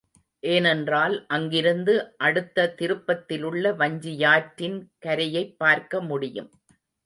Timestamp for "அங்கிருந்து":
1.27-2.17